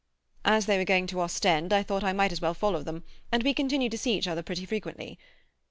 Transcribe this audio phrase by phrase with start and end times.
[0.45, 3.43] "As they were going to Ostend I thought I might as well follow them, and
[3.43, 5.19] we continue to see each other pretty frequently.